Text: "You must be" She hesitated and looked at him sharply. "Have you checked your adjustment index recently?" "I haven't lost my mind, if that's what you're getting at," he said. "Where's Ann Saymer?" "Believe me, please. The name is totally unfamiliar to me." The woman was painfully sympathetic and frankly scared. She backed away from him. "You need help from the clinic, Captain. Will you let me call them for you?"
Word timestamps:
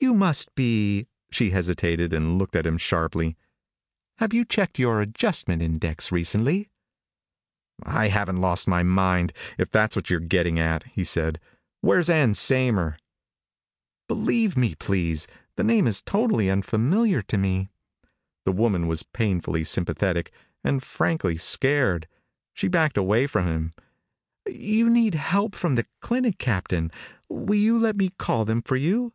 "You 0.00 0.14
must 0.14 0.54
be" 0.54 1.06
She 1.32 1.50
hesitated 1.50 2.12
and 2.12 2.38
looked 2.38 2.54
at 2.54 2.64
him 2.64 2.78
sharply. 2.78 3.36
"Have 4.18 4.32
you 4.32 4.44
checked 4.44 4.78
your 4.78 5.00
adjustment 5.00 5.60
index 5.60 6.12
recently?" 6.12 6.70
"I 7.82 8.06
haven't 8.06 8.40
lost 8.40 8.68
my 8.68 8.84
mind, 8.84 9.32
if 9.58 9.70
that's 9.72 9.96
what 9.96 10.08
you're 10.08 10.20
getting 10.20 10.56
at," 10.56 10.84
he 10.84 11.02
said. 11.02 11.40
"Where's 11.80 12.08
Ann 12.08 12.34
Saymer?" 12.34 12.96
"Believe 14.06 14.56
me, 14.56 14.76
please. 14.76 15.26
The 15.56 15.64
name 15.64 15.88
is 15.88 16.00
totally 16.00 16.48
unfamiliar 16.48 17.20
to 17.22 17.36
me." 17.36 17.68
The 18.44 18.52
woman 18.52 18.86
was 18.86 19.02
painfully 19.02 19.64
sympathetic 19.64 20.30
and 20.62 20.80
frankly 20.80 21.36
scared. 21.38 22.06
She 22.54 22.68
backed 22.68 22.96
away 22.96 23.26
from 23.26 23.46
him. 23.48 23.72
"You 24.46 24.88
need 24.90 25.16
help 25.16 25.56
from 25.56 25.74
the 25.74 25.86
clinic, 26.00 26.38
Captain. 26.38 26.92
Will 27.28 27.56
you 27.58 27.76
let 27.76 27.96
me 27.96 28.10
call 28.16 28.44
them 28.44 28.62
for 28.62 28.76
you?" 28.76 29.12